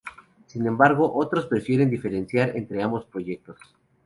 [0.47, 3.59] Sin embargo, otros prefieren diferenciar entre ambos proyectos.